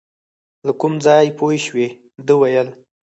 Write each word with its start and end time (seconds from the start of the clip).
له 0.65 0.73
کوم 0.79 0.93
ځایه 1.05 1.35
پوه 1.37 1.55
شوې، 1.65 1.87
ده 2.25 2.33
ویل. 2.39 2.69